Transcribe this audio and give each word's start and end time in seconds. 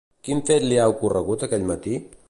Quin 0.27 0.39
fet 0.47 0.65
li 0.71 0.79
ha 0.79 0.87
ocorregut 0.95 1.47
aquell 1.49 1.69
matí? 1.75 1.99